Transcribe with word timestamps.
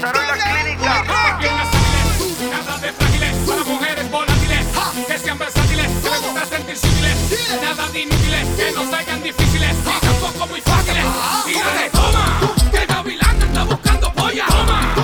comenzaron 0.00 0.26
las 0.26 0.44
clínicas. 0.44 1.06
Nada 2.50 2.78
de 2.78 2.92
frágiles, 2.92 3.36
para 3.46 3.64
mujeres 3.64 4.10
volátiles, 4.10 4.66
que 5.06 5.18
sean 5.18 5.38
versátiles, 5.38 5.86
que 6.02 6.10
les 6.10 6.22
gusta 6.22 6.46
sentir 6.46 6.76
sutiles, 6.76 7.16
nada 7.62 7.88
de 7.88 8.00
inútiles, 8.00 8.46
que 8.56 8.72
no 8.72 8.90
salgan 8.90 9.22
difíciles, 9.22 9.76
y 9.78 10.06
tampoco 10.06 10.46
muy 10.46 10.60
fáciles. 10.62 11.04
Y 11.46 11.52
dale, 11.52 11.90
toma, 11.90 12.40
que 12.70 12.78
el 12.78 12.86
gavilán 12.86 13.42
anda 13.42 13.64
buscando 13.64 14.12
polla, 14.12 14.46
toma. 14.46 14.99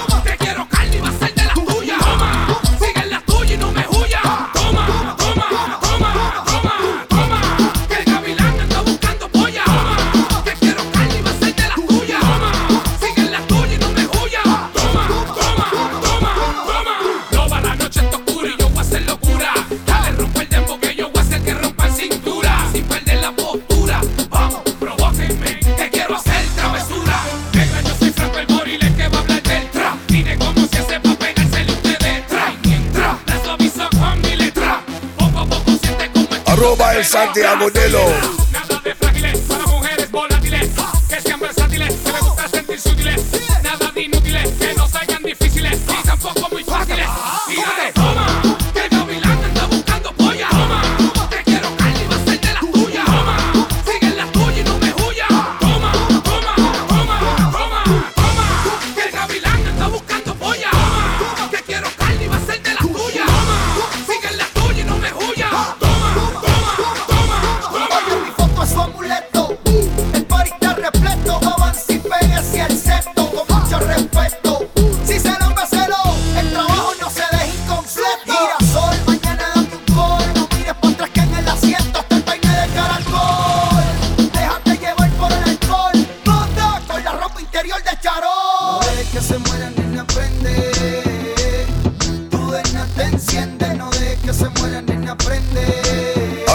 Santiago 37.07 37.71
de 37.71 37.89
los 37.91 38.46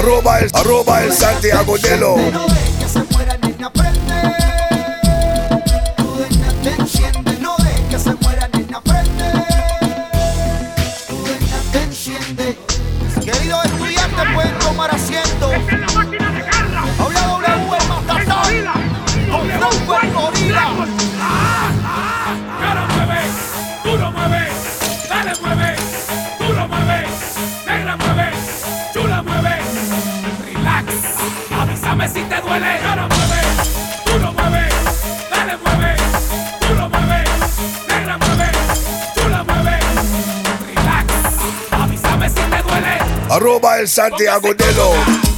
Arroba 0.02 0.40
el, 0.40 0.50
arroba 0.54 1.04
el 1.04 1.14
Santiago 1.14 1.78
Delo. 1.78 2.16
Santiago 43.92 44.54
de 44.54 44.66
Luz. 44.74 45.31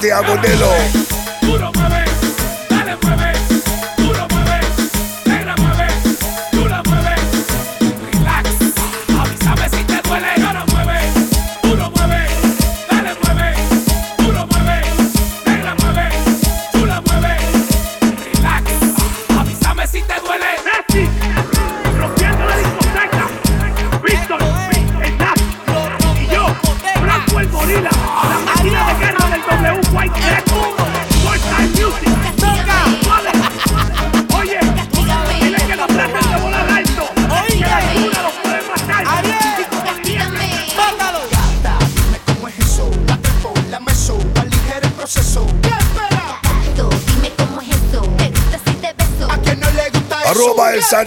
Santiago 0.00 0.36
de 0.36 1.17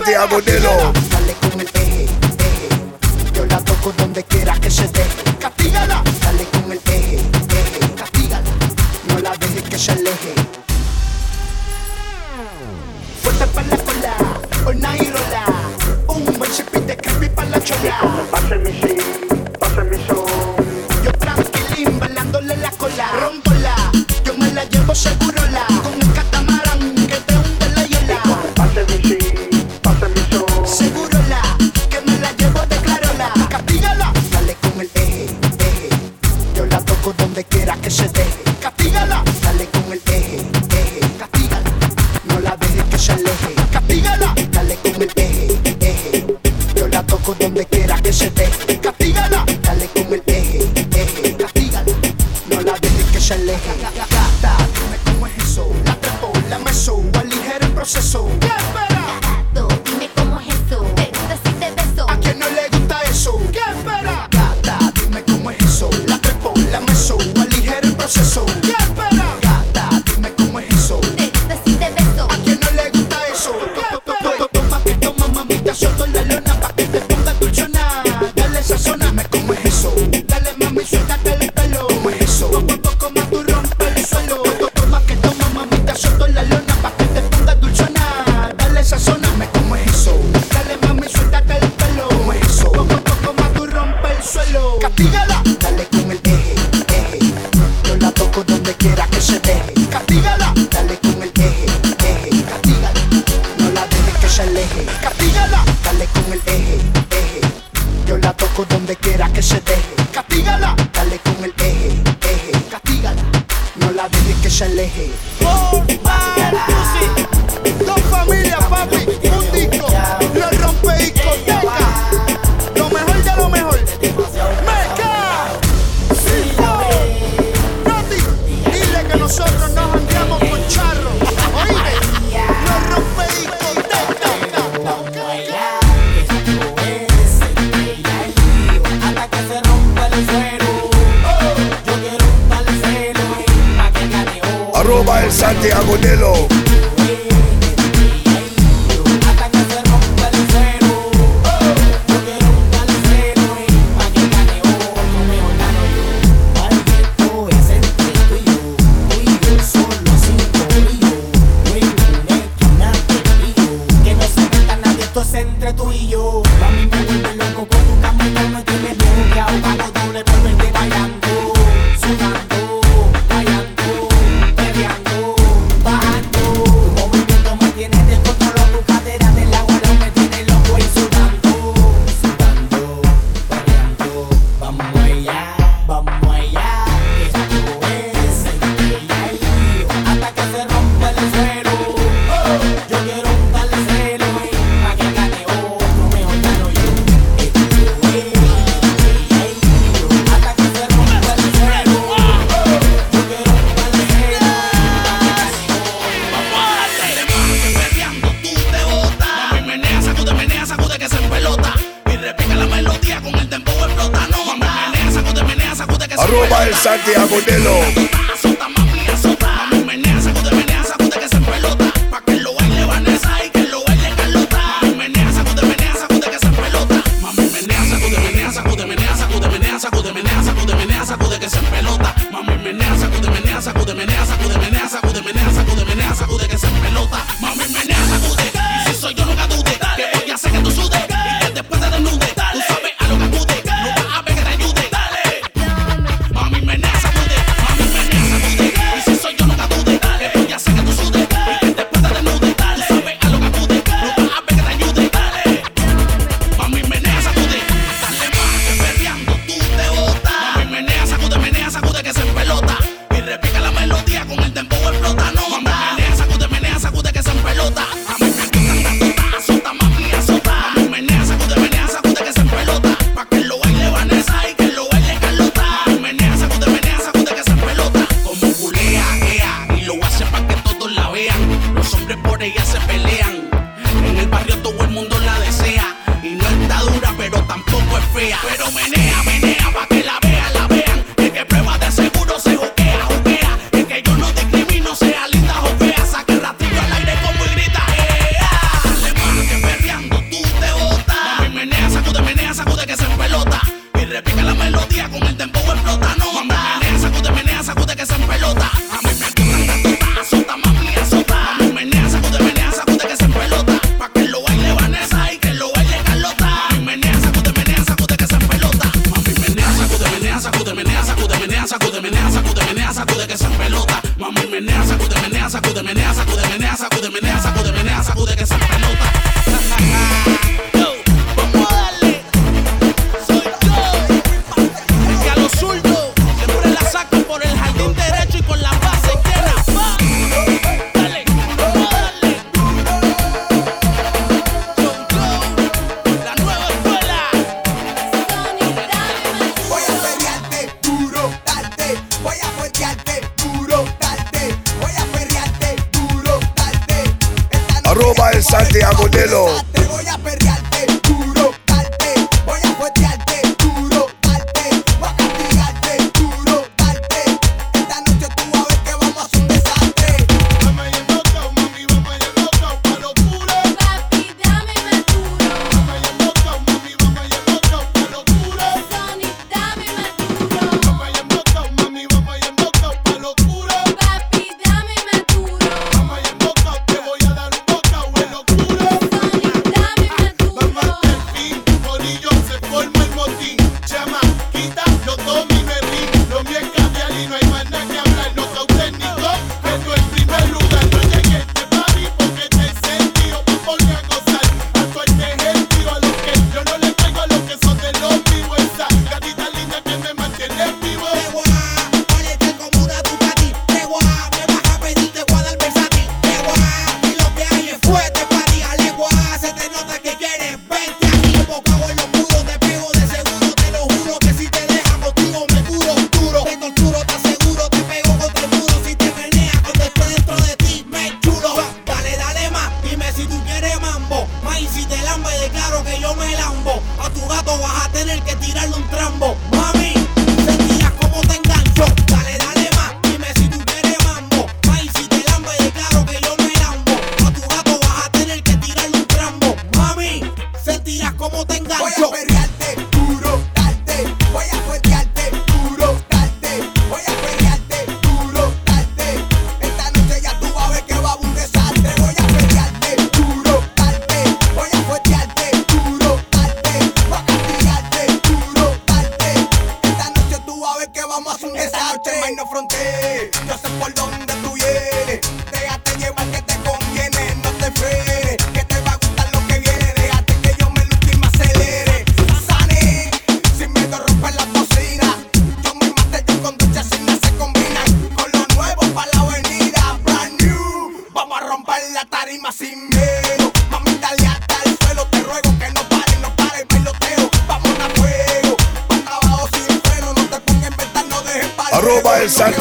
Santiago 0.04 0.42
de 0.42 0.60
Lo. 0.62 0.91
Toco 37.02 37.14
donde 37.18 37.44
quiera 37.46 37.76
que 37.78 37.90
se 37.90 38.08
deje. 38.10 38.91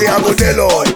Arroba 0.00 0.16
el 0.16 0.30
Santiago 0.30 0.34
Delo. 0.34 0.68
Tú 0.84 0.89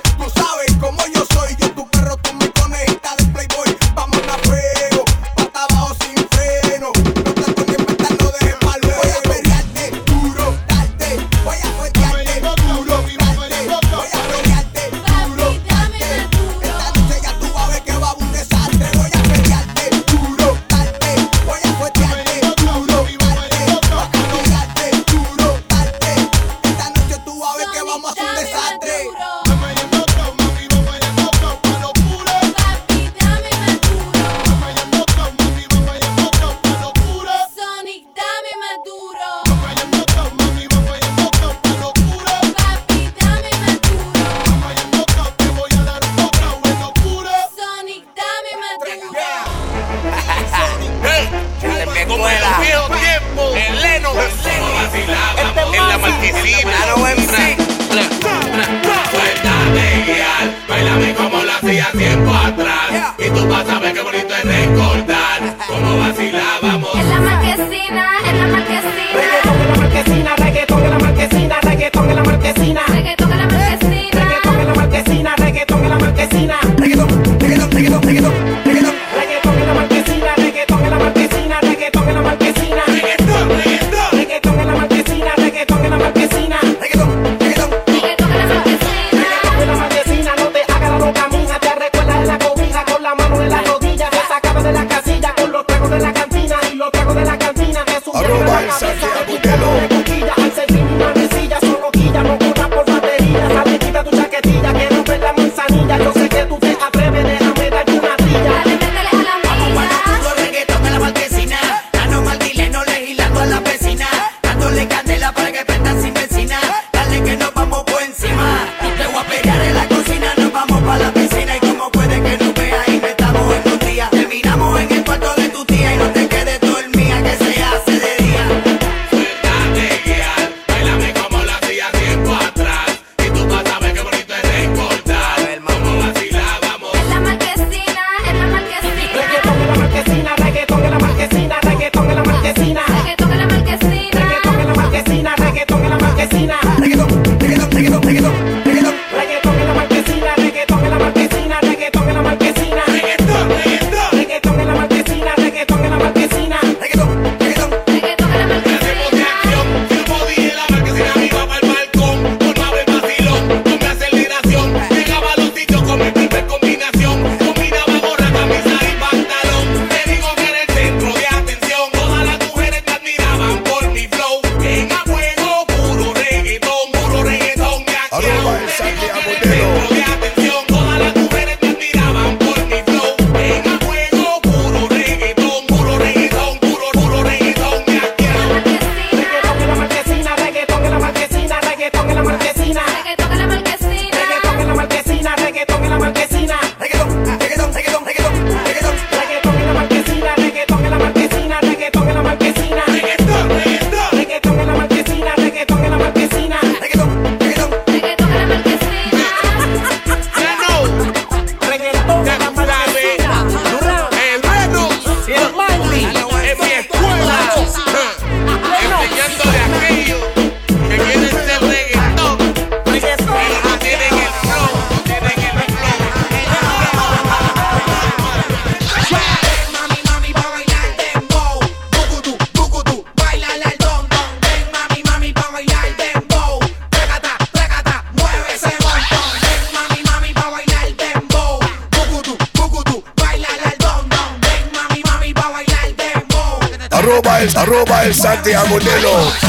Santiago 248.34 248.80
the 248.80 249.00
los 249.00 249.43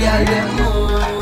yeah, 0.00 0.20
yeah. 0.30 1.13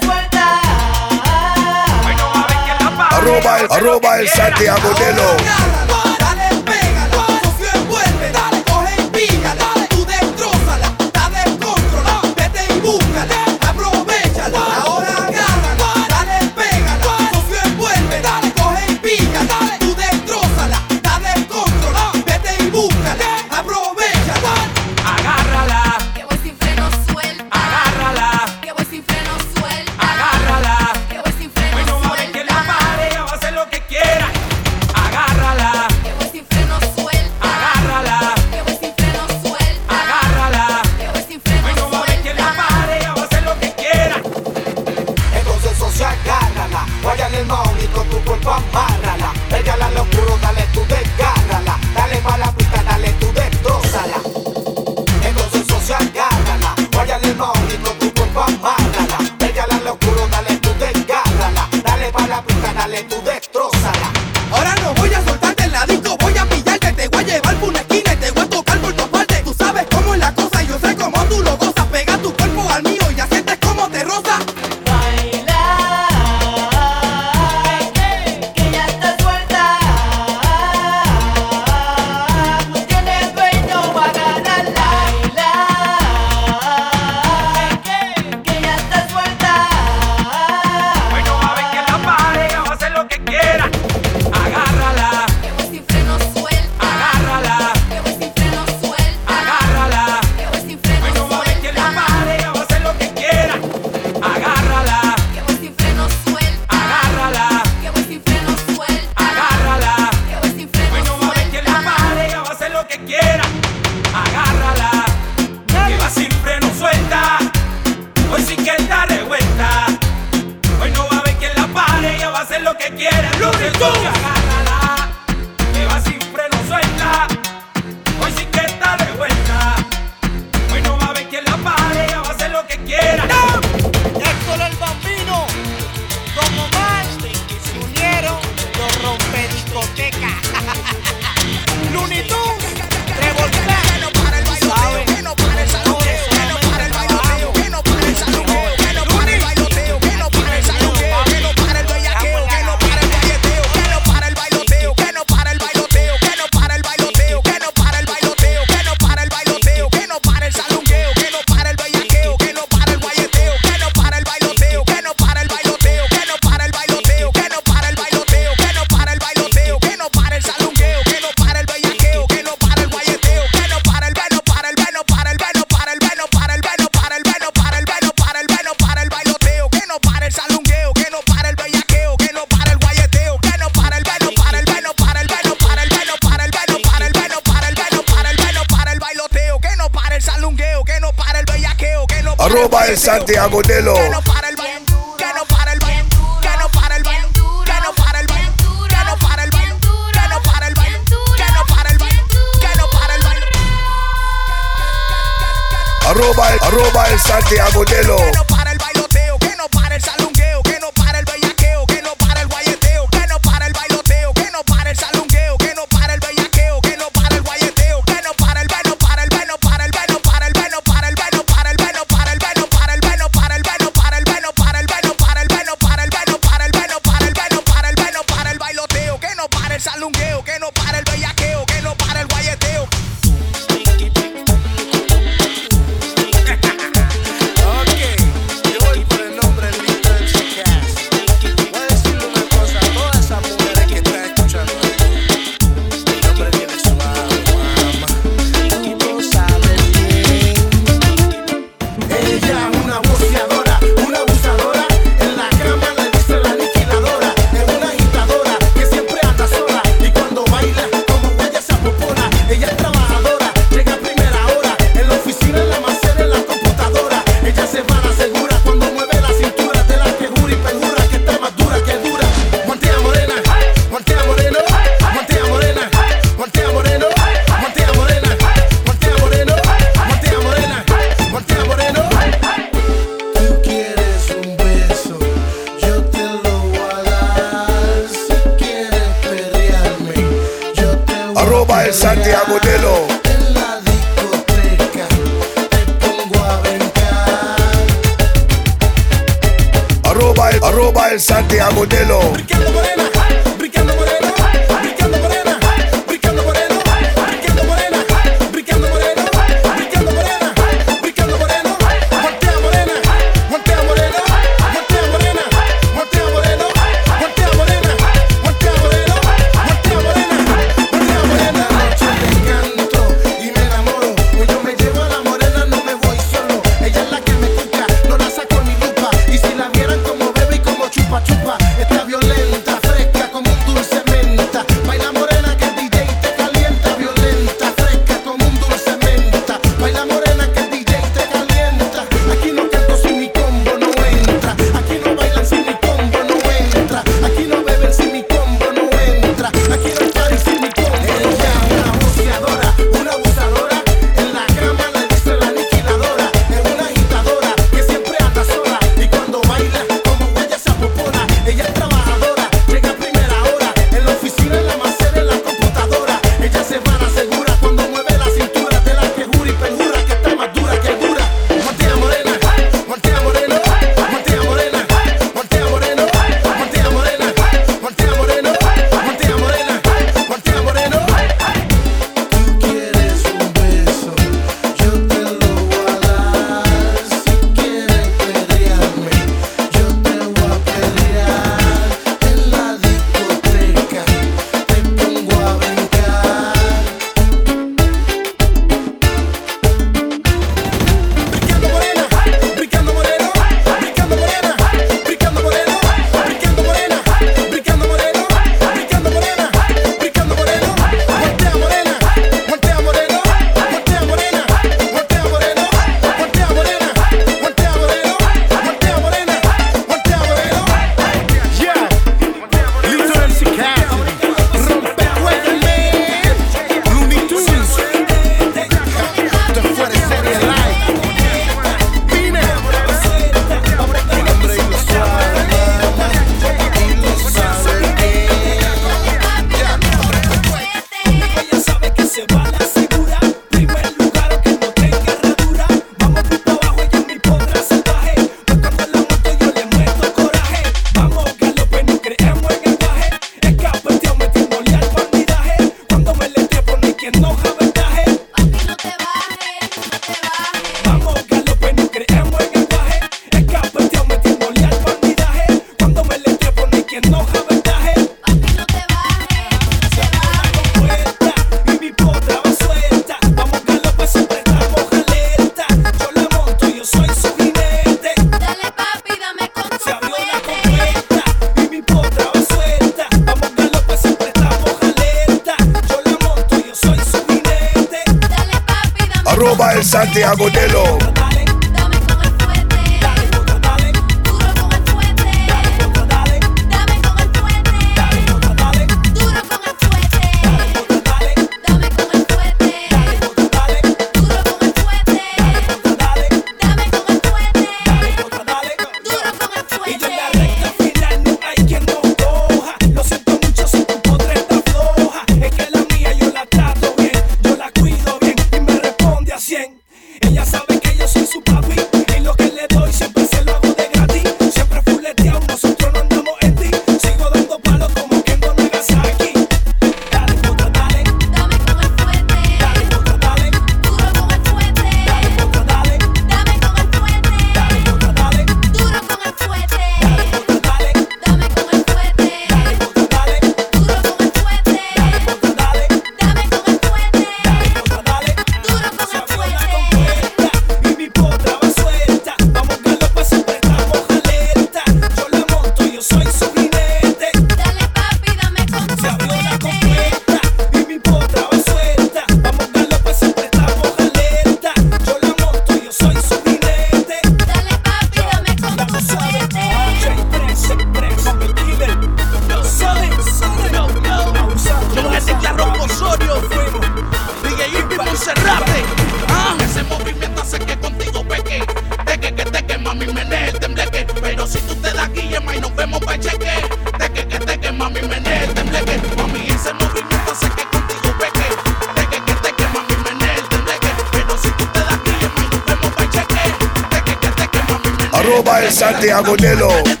Santiago 599.01 599.35
Delo. 599.35 600.00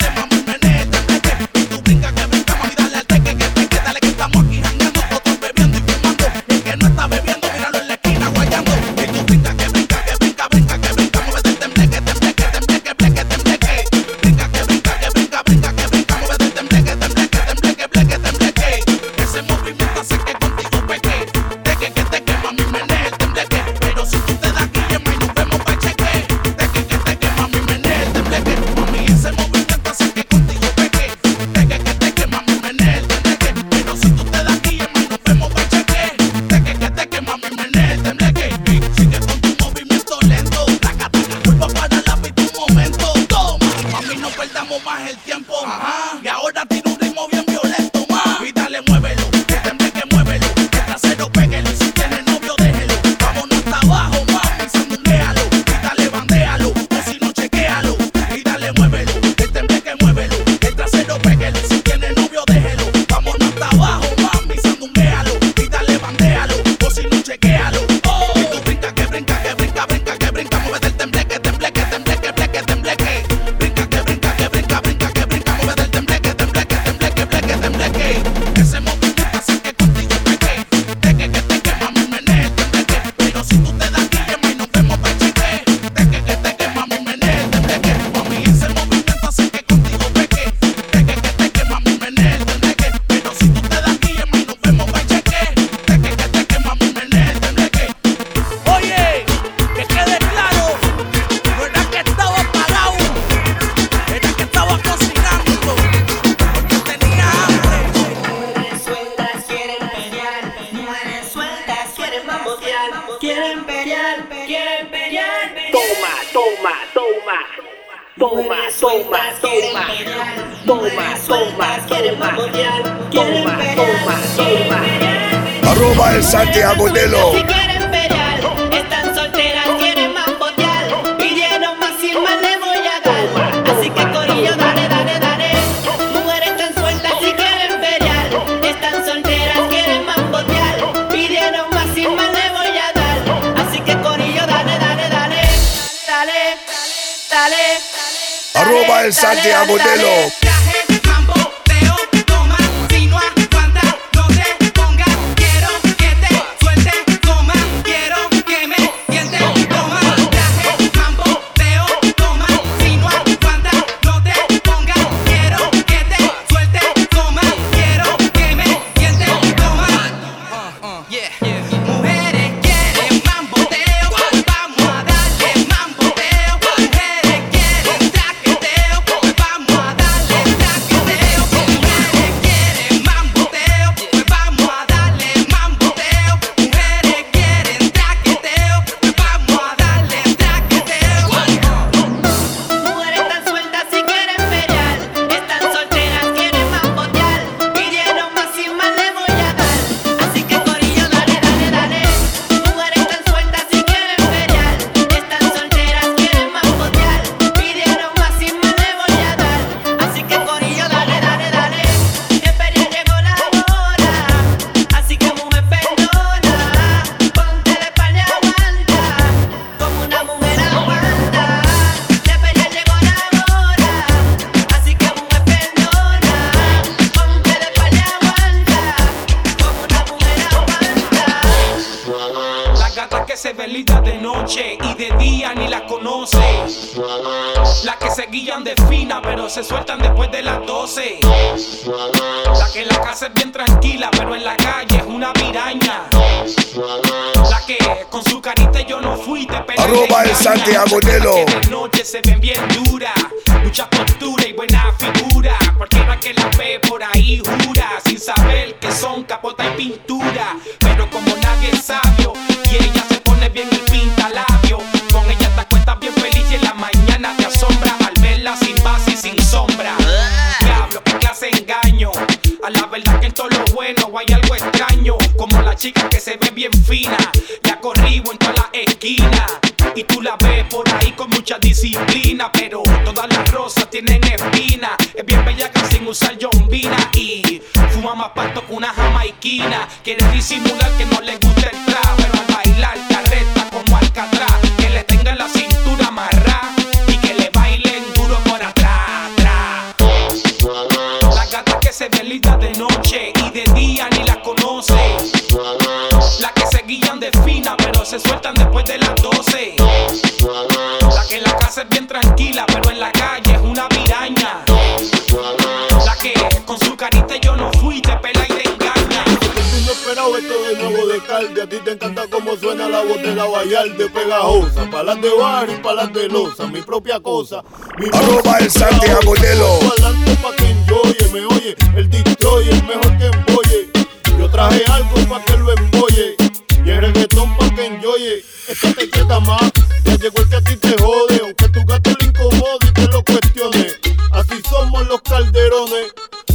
Nuevo 321.41 321.55
de 321.55 321.61
calde. 321.61 321.61
A 321.61 321.69
ti 321.69 321.77
te 321.83 321.91
encanta 321.91 322.23
cómo 322.29 322.55
suena 322.57 322.87
la 322.87 323.03
voz 323.03 323.21
de 323.21 324.09
pegajosa. 324.09 324.89
Palas 324.89 325.21
de 325.21 325.29
bar 325.29 325.69
y 325.69 325.81
palas 325.81 326.13
de 326.13 326.27
losa. 326.27 326.67
Mi 326.67 326.81
propia 326.81 327.19
cosa. 327.19 327.63
Mi 327.97 328.07
Arroba 328.11 328.57
el 328.59 328.69
Santi 328.69 329.07
Agudelo. 329.07 329.79
Adelante 329.91 330.37
pa' 330.41 330.55
que 330.55 330.69
enjoye, 330.69 331.29
me 331.33 331.45
oye. 331.45 331.75
El 331.95 332.09
destroyer 332.09 332.83
mejor 332.83 333.17
que 333.17 333.25
embolle. 333.25 333.89
Yo 334.37 334.49
traje 334.49 334.83
algo 334.91 335.15
pa' 335.29 335.43
que 335.45 335.57
lo 335.57 335.71
embolle. 335.71 336.35
Y 336.83 336.89
el 336.89 337.01
reggaetón 337.01 337.55
pa' 337.57 337.69
que 337.75 337.85
enjoye. 337.85 338.43
Esta 338.67 338.93
te 338.93 339.09
queda 339.09 339.39
más. 339.39 339.71
Ya 340.05 340.15
llegó 340.15 340.41
el 340.41 340.49
que 340.49 340.55
a 340.55 340.61
ti 340.61 340.75
te 340.77 340.95
jode. 341.01 341.41
Aunque 341.43 341.69
tu 341.69 341.85
gato 341.85 342.09
le 342.19 342.27
incomode 342.27 342.87
y 342.87 342.91
te 342.93 343.07
lo 343.07 343.23
cuestione. 343.23 343.87
Así 344.31 344.61
somos 344.69 345.07
los 345.07 345.21
calderones. 345.21 346.13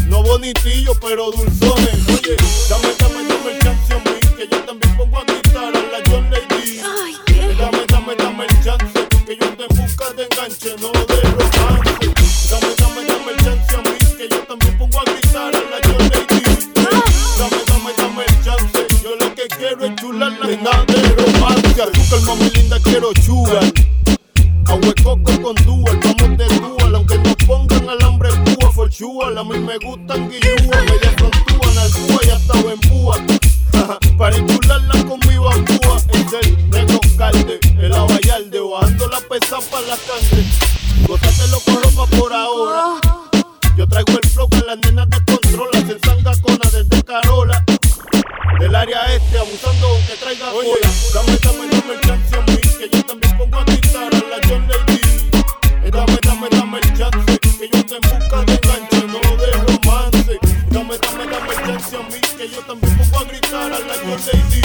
No 0.09 0.23
bonitillos, 0.23 0.97
pero 1.01 1.31
dulzones. 1.31 2.09
Oye, 2.09 2.37
dame, 2.69 2.89
dame, 2.99 3.29
dame 3.29 3.59
el 3.59 3.69
a 3.69 4.26
coco 25.07 25.43
con 25.43 25.55
dual, 25.65 26.01
vamos 26.03 26.39
de 26.39 26.47
dual, 26.59 26.95
aunque 26.95 27.19
nos 27.19 27.37
pongan 27.47 27.89
alambre 27.89 28.31
púa, 28.45 28.73
for 28.73 28.91
la 39.97 40.21
sangre. 40.21 40.45
Gózatelo 41.07 41.61
con 41.61 41.83
ropa 41.83 42.07
por 42.17 42.33
ahora. 42.33 43.01
Yo 43.77 43.87
traigo 43.87 44.13
el 44.23 44.29
flow 44.31 44.49
que 44.49 44.61
las 44.67 44.79
nenas 44.79 45.09
descontrolan, 45.11 45.87
se 45.87 45.99
sanga 46.01 46.33
cona 46.41 46.71
desde 46.71 47.03
Carola. 47.05 47.65
Del 48.59 48.75
área 48.75 49.15
este, 49.15 49.39
abusando 49.39 49.87
aunque 49.87 50.15
traiga 50.17 50.51
cola. 50.51 50.91
Dame, 51.15 51.39
dame, 51.43 51.69
dame 51.69 51.95
el 51.95 52.01
chance 52.01 52.37
a 52.37 52.41
mí, 52.43 52.57
que 52.79 52.89
yo 52.97 53.05
también 53.05 53.37
pongo 53.37 53.59
a 53.59 53.65
gritar 53.65 54.15
a 54.15 54.19
la 54.19 54.39
John 54.49 54.67
Lady. 54.69 55.01
Eh, 55.85 55.91
Dame, 55.91 56.19
dame, 56.23 56.49
dame 56.51 56.79
el 56.79 56.99
chance, 56.99 57.39
que 57.39 57.69
yo 57.69 57.85
te 57.87 57.95
busca 58.01 58.45
de 58.45 58.55
enganche, 58.55 59.07
no 59.07 59.37
de 59.37 59.53
romance. 59.53 60.39
Dame, 60.71 60.99
dame, 60.99 61.27
dame 61.31 61.53
el 61.53 61.67
chance 61.67 61.97
a 61.97 62.03
mí, 62.03 62.21
que 62.37 62.49
yo 62.49 62.61
también 62.63 62.97
pongo 62.97 63.19
a 63.19 63.25
gritar 63.25 63.73
a 63.73 63.79
la 63.79 63.95
John 64.03 64.21
Lady. 64.27 64.63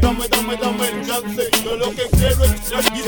Dame, 0.00 0.28
dame, 0.28 0.56
dame 0.56 0.88
el 0.88 1.06
chance, 1.06 1.50
yo 1.64 1.76
lo 1.76 1.90
que 1.92 2.06
quiero 2.18 2.44
es 2.44 2.72
aquí 2.86 3.02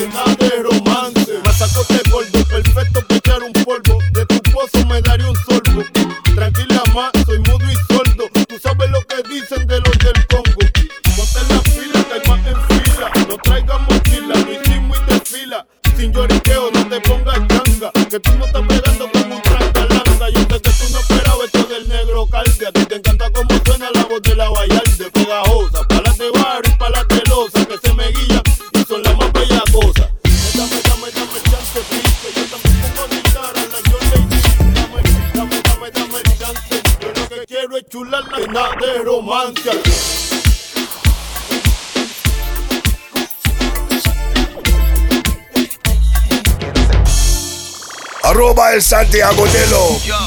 Arroba 48.59 48.75
el 48.75 48.83
Santi 48.83 49.21
Agudelo. 49.21 50.01
Yo, 50.05 50.19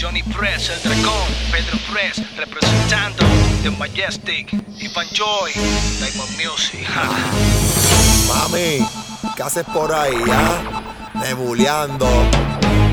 Johnny 0.00 0.22
Press, 0.24 0.70
el 0.70 0.82
dragón, 0.82 1.28
Pedro 1.52 1.78
Press, 1.92 2.20
representando 2.36 3.24
The 3.62 3.70
Majestic, 3.70 4.52
Ivan 4.80 5.06
Joy, 5.12 5.52
Diamond 6.00 6.30
Music. 6.32 6.84
Mami, 8.26 8.84
¿qué 9.36 9.42
haces 9.44 9.64
por 9.72 9.94
ahí, 9.94 10.16
ah? 10.28 10.82
Nebuleando. 11.14 12.08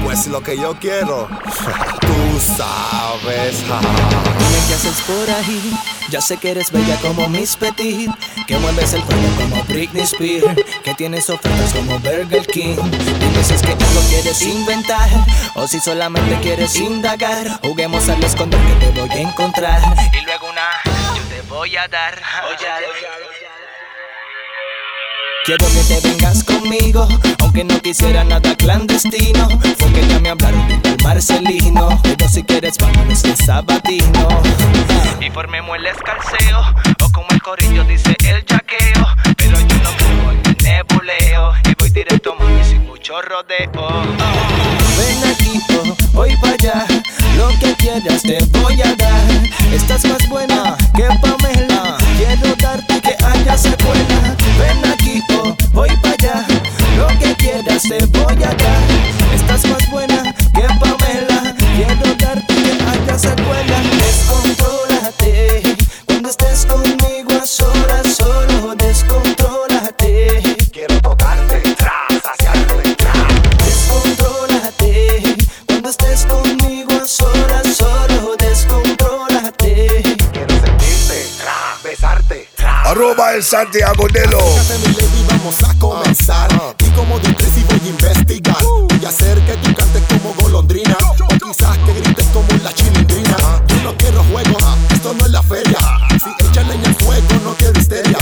Pues 0.04 0.28
lo 0.28 0.42
que 0.44 0.56
yo 0.56 0.78
quiero, 0.80 1.28
tú 2.02 2.40
sabes. 2.40 3.64
ja. 3.68 3.80
Dime 3.80 4.60
qué 4.68 4.74
haces 4.76 5.02
por 5.02 5.30
ahí. 5.32 5.74
Ya 6.12 6.22
sé 6.22 6.38
que 6.38 6.52
eres 6.52 6.72
bella 6.72 6.96
como 7.02 7.28
Miss 7.28 7.56
Petit. 7.56 8.12
Que 8.50 8.58
mueves 8.58 8.94
el 8.94 9.04
cuello 9.04 9.30
como 9.38 9.64
Britney 9.66 10.02
Spears. 10.02 10.56
Que 10.84 10.96
tienes 10.96 11.30
ofertas 11.30 11.72
como 11.72 12.00
Burger 12.00 12.48
King. 12.48 12.78
Dime 12.78 13.44
si 13.44 13.54
es 13.54 13.62
que 13.62 13.74
algo 13.74 14.02
quieres 14.10 14.42
inventar. 14.42 15.08
O 15.54 15.68
si 15.68 15.80
solamente 15.80 16.36
quieres 16.42 16.76
indagar. 16.78 17.60
Juguemos 17.62 18.10
al 18.10 18.24
esconder 18.24 18.60
que 18.80 18.88
te 18.88 19.02
voy 19.02 19.10
a 19.12 19.22
encontrar. 19.22 19.80
Y 20.20 20.26
luego 20.26 20.50
una, 20.50 20.68
yo 21.16 21.22
te 21.30 21.42
voy 21.44 21.78
a 21.78 21.88
dar. 21.90 22.20
Oye, 22.48 22.66
Quiero 25.50 25.66
que 25.66 25.82
te 25.82 26.08
vengas 26.08 26.44
conmigo, 26.44 27.08
aunque 27.40 27.64
no 27.64 27.82
quisiera 27.82 28.24
nada 28.24 28.56
clandestino. 28.56 29.48
Fue 29.80 29.92
que 29.94 30.08
ya 30.08 30.20
me 30.20 30.30
hablaron 30.30 30.68
del 30.68 30.96
Marcelino. 31.04 32.00
Pero 32.04 32.30
si 32.30 32.44
quieres, 32.44 32.78
vámonos 32.78 33.24
de 33.24 33.36
sabatino. 33.36 34.28
y 35.20 35.28
formemos 35.32 35.76
el 35.76 35.88
escalceo, 35.88 36.62
o 37.02 37.10
como 37.10 37.28
el 37.32 37.42
corillo 37.42 37.84
dice 37.86 38.16
el 38.28 38.46
jaqueo. 38.48 39.08
Pero 39.38 39.60
yo 39.60 39.76
no 39.78 39.90
creo 39.98 40.32
en 40.34 40.42
el 40.46 40.58
nebuleo, 40.64 41.54
y 41.66 41.74
voy 41.80 41.90
directo, 41.90 42.36
mami, 42.36 42.64
sin 42.64 42.86
mucho 42.86 43.20
rodeo. 43.20 43.72
Ven 45.00 45.32
aquí, 45.32 45.64
voy 46.14 46.38
para 46.38 46.54
allá. 46.54 46.86
Lo 47.38 47.48
que 47.60 47.74
quieras 47.74 48.22
te 48.22 48.38
voy 48.60 48.80
a 48.84 48.94
dar. 48.94 49.74
Estás 49.74 50.06
más 50.06 50.30
buena 50.30 50.78
que 50.96 51.08
Pamela. 51.20 51.98
Quiero 52.18 52.56
darte 52.56 53.02
que 53.02 53.16
haya 53.26 53.58
secuela. 53.58 54.09
Arroba 83.52 83.64
el 83.64 83.72
Santi 83.72 83.82
Agudelo. 83.82 84.40
mi 84.86 84.94
lady, 84.94 85.26
vamos 85.28 85.56
a 85.64 85.74
comenzar. 85.80 86.50
Y 86.80 86.90
como 86.92 87.20
de 87.20 87.34
tres 87.34 87.52
y 87.58 87.64
voy 87.64 87.80
a 87.84 87.90
investigar. 87.90 88.64
Voy 88.64 89.06
a 89.06 89.10
hacer 89.10 89.40
que 89.46 89.54
tú 89.58 89.74
cantes 89.74 90.04
como 90.08 90.34
golondrina. 90.36 90.98
O 91.22 91.28
quizás 91.38 91.78
que 91.80 91.94
grites 91.94 92.26
como 92.34 92.48
la 92.64 92.74
chilindrina. 92.74 93.38
Yo 93.68 93.84
no 93.84 93.98
quiero 93.98 94.24
juegos, 94.26 94.64
esto 94.92 95.14
no 95.14 95.26
es 95.26 95.32
la 95.32 95.44
feria. 95.44 95.80
Si 96.24 96.46
echas 96.46 96.68
leña 96.68 96.90
al 96.90 96.96
fuego, 96.96 97.28
no 97.44 97.56
quiero 97.56 97.80
histeria 97.80 98.18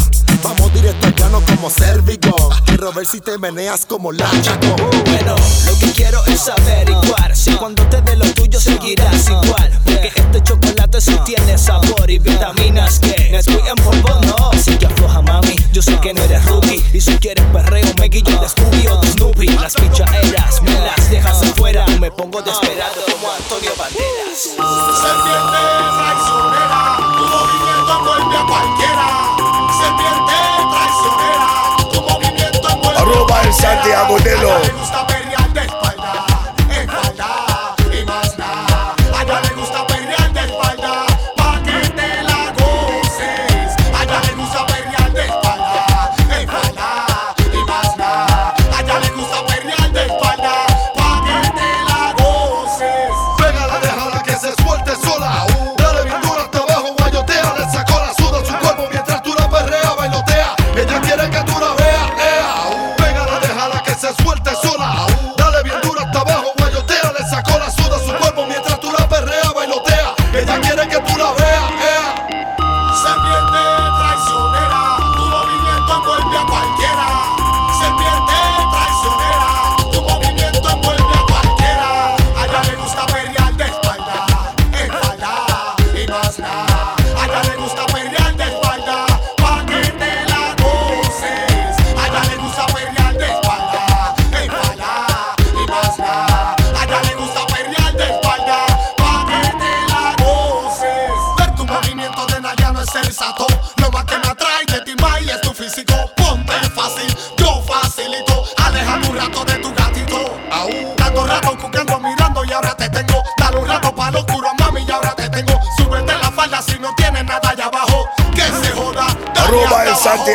como 1.45 1.69
Cervigo. 1.69 2.49
Quiero 2.65 2.91
ver 2.93 3.05
si 3.05 3.19
te 3.21 3.37
meneas 3.37 3.85
como 3.85 4.11
la 4.11 4.31
Lachaco. 4.31 4.75
Bueno, 5.05 5.35
lo 5.65 5.79
que 5.79 5.91
quiero 5.93 6.23
es 6.27 6.47
averiguar 6.47 7.35
si 7.35 7.51
cuando 7.53 7.87
te 7.87 8.01
dé 8.01 8.15
lo 8.15 8.25
tuyo 8.33 8.59
seguirás 8.59 9.27
igual. 9.27 9.79
Porque 9.83 10.11
este 10.15 10.43
chocolate 10.43 11.01
sí 11.01 11.17
tiene 11.25 11.57
sabor 11.57 12.09
y 12.09 12.19
vitaminas 12.19 12.99
que 12.99 13.29
Nesquik 13.31 13.65
en 13.67 13.75
polvo 13.83 14.19
no. 14.25 14.51
Así 14.51 14.77
que 14.77 14.85
afloja, 14.85 15.21
mami. 15.21 15.55
Yo 15.71 15.81
sé 15.81 15.99
que 15.99 16.13
no 16.13 16.23
eres 16.23 16.45
rookie. 16.45 16.83
Y 16.93 17.01
si 17.01 17.17
quieres 17.17 17.45
perreo, 17.53 17.93
me 17.99 18.07
guillo 18.07 18.39
de 18.39 18.49
Scooby 18.49 18.87
o 18.87 18.97
de 18.99 19.11
Snoopy. 19.11 19.47
Las 19.47 19.73
pichaeras 19.75 20.61
me 20.61 20.79
las 20.79 21.09
dejas 21.09 21.43
afuera. 21.43 21.85
Me 21.99 22.11
pongo 22.11 22.41
desesperado 22.41 23.01
como 23.11 23.31
Antonio 23.31 23.71
Banderas. 23.77 24.39
Se 24.39 25.11
pierde 25.23 25.59
traicionera. 25.97 26.97
Tu 27.17 27.25
movimiento 27.25 28.03
vuelve 28.03 28.37
a 28.37 28.45
cualquiera. 28.45 29.37
Se 29.77 30.46
Santiago 33.53 34.17
de 34.19 34.37
los 34.37 35.06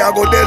I 0.03 0.11
go 0.11 0.28
there. 0.32 0.41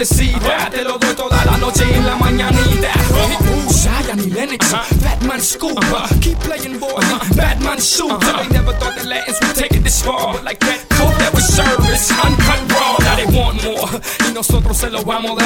necesidad 0.00 0.70
Te 0.70 0.82
lo 0.82 0.98
doy 0.98 1.14
toda 1.14 1.44
la 1.44 1.58
noche 1.58 1.84
y 1.90 1.94
en 1.94 2.06
la 2.06 2.16
mañanita. 2.16 2.92
Zion 3.68 4.18
y 4.18 4.30
Lennox, 4.30 4.72
Batman 5.02 5.40
school 5.40 5.74
Keep 6.20 6.38
playing 6.38 6.78
boy, 6.78 7.02
Batman 7.36 7.78
shoot 7.78 8.18
They 8.20 8.48
never 8.48 8.72
thought 8.78 8.96
the 8.96 9.04
Latins 9.06 9.38
would 9.42 9.54
take 9.54 9.76
it 9.76 9.84
this 9.84 10.02
far. 10.02 10.32
But 10.32 10.44
like 10.44 10.60
that 10.60 10.88
coke 10.88 11.16
that 11.18 11.34
was 11.34 11.44
service, 11.44 12.10
uncut 12.24 12.72
raw 12.72 12.96
Now 12.98 13.16
they 13.16 13.26
want 13.26 13.62
more 13.62 14.00
Y 14.26 14.32
nosotros 14.32 14.78
se 14.78 14.90
lo 14.90 15.02
vamos 15.04 15.36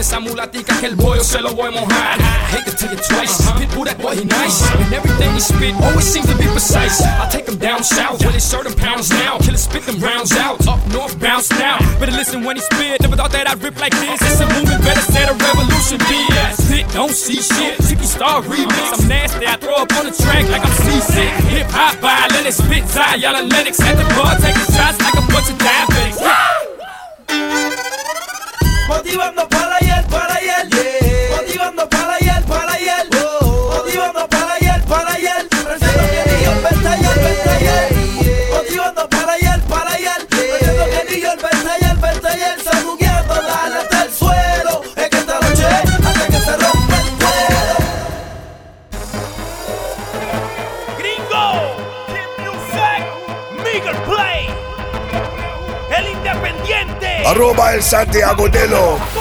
Dame 0.00 0.08
esa 0.08 0.18
mulatica 0.18 0.80
que 0.80 0.86
el 0.86 0.94
bollo 0.96 1.22
se 1.22 1.42
lo 1.42 1.54
voy 1.54 1.68
a 1.68 1.72
mojar. 1.72 2.18
I 2.18 2.56
hate 2.56 2.64
to 2.64 2.74
tell 2.74 2.90
you 2.90 2.96
twice. 2.96 3.36
Uh 3.38 3.52
-huh. 3.52 3.58
Pitbull, 3.58 3.84
that 3.84 3.98
boy, 4.00 4.16
he 4.16 4.24
nice. 4.24 4.64
And 4.72 4.92
everything 4.92 5.30
he 5.34 5.40
spit 5.40 5.74
always 5.76 6.06
seems 6.12 6.26
to 6.26 6.36
be 6.36 6.46
precise. 6.48 7.04
I 7.04 7.28
take 7.28 7.44
him 7.50 7.58
down 7.58 7.84
south 7.84 8.16
where 8.22 8.32
they 8.32 8.40
serve 8.40 8.64
them 8.64 8.74
pounds 8.74 9.10
now. 9.10 9.36
Kill 9.44 9.54
it, 9.54 9.60
spit 9.60 9.84
them 9.84 10.00
rounds 10.00 10.32
out. 10.32 10.66
Up 10.66 10.80
north, 10.96 11.18
bounce 11.20 11.52
now. 11.52 11.76
Better 12.00 12.16
listen 12.16 12.44
when 12.46 12.56
he 12.56 12.62
spit. 12.62 13.00
Never 13.02 13.16
thought 13.16 13.32
that 13.32 13.46
I'd 13.50 13.62
rip 13.62 13.76
like 13.84 13.96
this. 14.00 14.18
It's 14.22 14.40
a 14.40 14.46
movement, 14.54 14.80
better 14.88 15.04
set 15.12 15.28
a 15.28 15.34
revolution. 15.46 15.98
BS. 16.08 16.54
Sit, 16.68 16.86
don't 16.98 17.16
see 17.24 17.40
shit. 17.52 17.76
Chicky 17.86 18.06
star 18.06 18.42
remix. 18.42 18.88
I'm 18.96 19.08
nasty, 19.08 19.44
I 19.52 19.56
throw 19.62 19.76
up 19.84 19.92
on 19.98 20.04
the 20.08 20.14
track 20.22 20.44
like 20.54 20.64
I'm 20.68 20.76
seasick. 20.84 21.32
Hip 21.52 21.68
hop, 21.76 21.94
violin, 22.00 22.52
spit, 22.52 22.84
Zion, 22.94 23.48
Lennox. 23.52 23.76
At 23.88 23.96
the 24.00 24.06
bar, 24.16 24.32
taking 24.44 24.68
shots 24.76 24.98
like 25.04 25.16
a 25.22 25.24
bunch 25.32 25.48
of 25.52 25.56
diabetics. 25.66 26.20
Motivando 28.90 29.49
Santiago 57.82 58.48
de 58.48 58.68
Lo. 58.68 59.19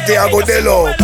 Santiago 0.00 0.40
de 0.40 0.62
lo 0.62 0.99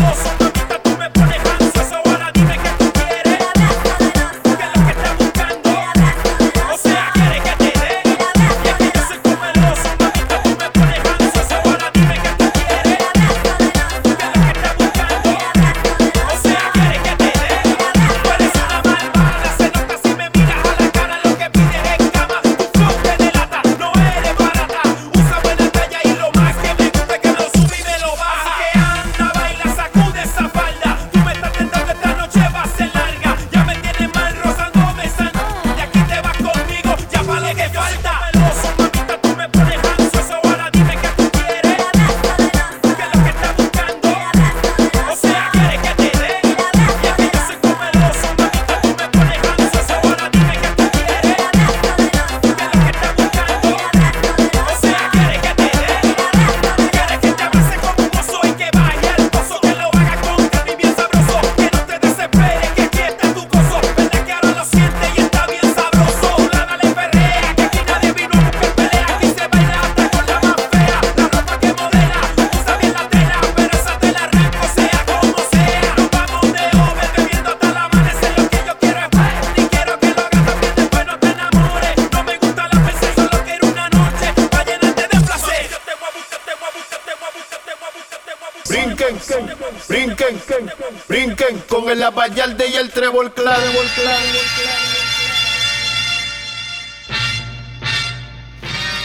brinquen, 91.08 91.58
con 91.68 91.88
el 91.88 92.02
abayalde 92.02 92.66
y 92.68 92.76
el 92.76 92.90
trébol 92.90 93.32
claro. 93.32 93.62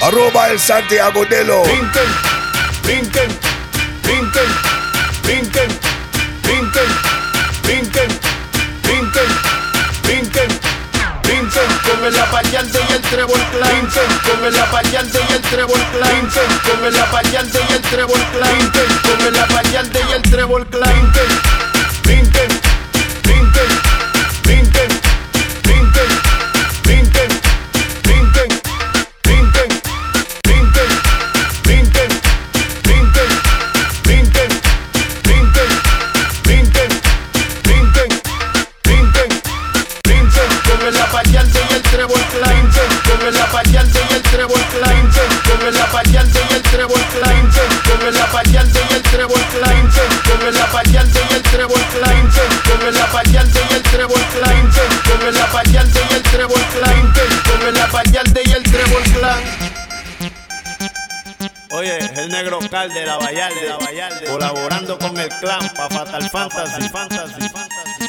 Arroba 0.01 0.49
el 0.49 0.59
Santiago 0.59 1.25
Delo. 1.25 1.63
Brinquen, 1.63 2.09
brinquen, 2.83 3.39
brinquen, 4.03 4.49
brinquen, 5.23 5.79
brinquen, 6.43 6.89
brinquen, 7.63 8.19
brinquen, 8.83 9.29
brinquen. 10.03 10.60
Vincent 11.51 11.81
con 11.83 12.13
la 12.13 12.25
variante 12.31 12.79
y 12.89 12.93
el 12.93 13.01
trébol 13.01 13.41
clan. 13.51 13.81
Vincent 13.81 14.21
con 14.23 14.53
la 14.53 14.65
variante 14.71 15.19
y 15.29 15.33
el 15.33 15.41
trébol 15.41 15.81
clan. 15.91 16.21
Vincent 16.21 16.61
con 16.63 16.93
la 16.93 17.05
variante 17.11 17.59
y 17.69 17.73
el 17.73 17.81
trébol 17.81 18.21
clan. 18.31 18.57
Vincent 18.57 19.01
con 19.01 19.33
la 19.33 19.45
variante 19.47 19.99
y 20.07 20.11
el 20.13 20.21
trébol 20.21 20.65
clan. 20.67 21.13
Vincent 22.05 22.60
alcalde, 62.71 63.05
la 63.05 63.17
Vallarde, 63.17 63.67
la 63.67 63.77
Vallarde, 63.77 64.25
colaborando 64.27 64.97
con 64.97 65.19
el 65.19 65.27
clan 65.39 65.67
pa' 65.75 65.89
Fatal 65.89 66.29
Fantasy, 66.29 66.87
Fantasy, 66.87 67.49
Fantasy. 67.49 67.99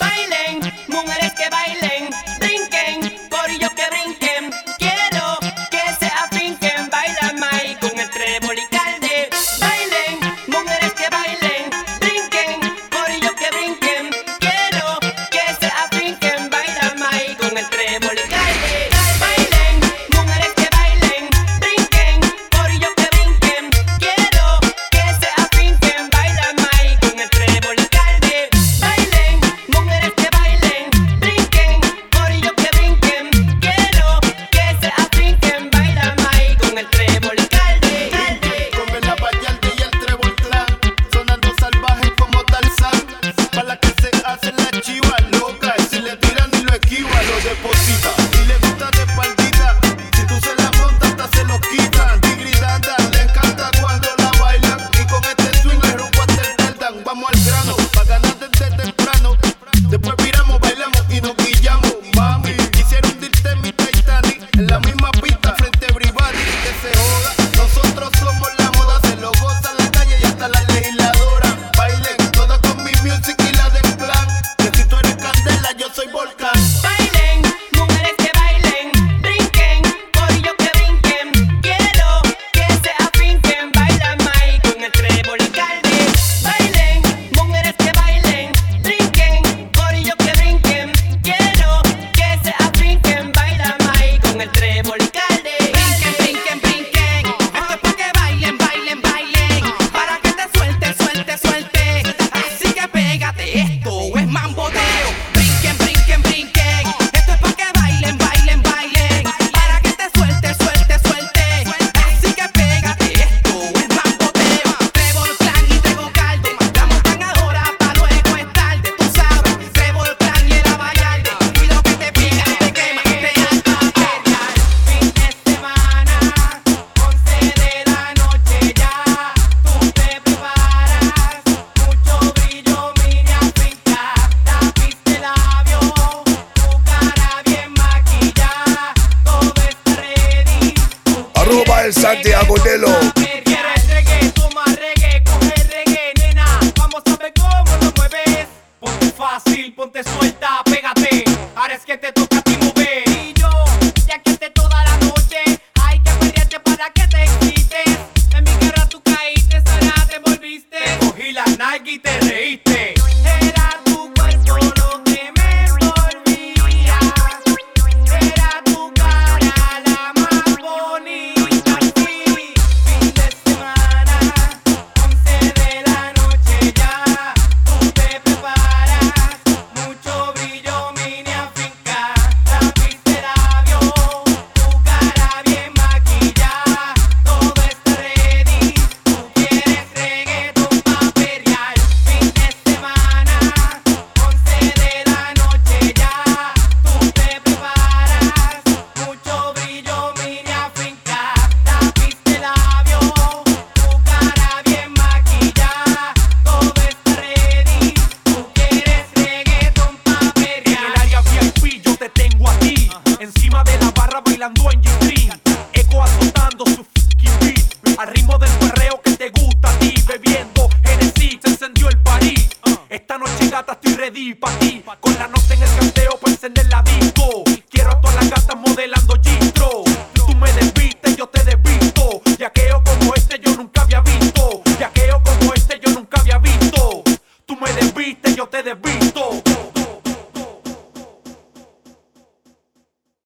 Bailen, 0.00 0.72
mujeres 0.88 1.32
que 1.34 1.50
bailen. 1.50 2.01